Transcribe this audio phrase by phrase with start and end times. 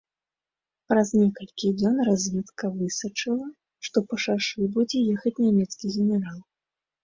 [0.91, 3.47] Праз некалькі дзён разведка высачыла,
[3.91, 6.39] што па шашы будзе ехаць нямецкі генерал.